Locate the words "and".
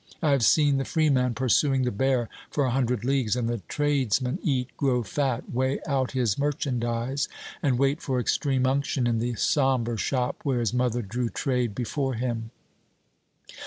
3.35-3.47, 7.61-7.77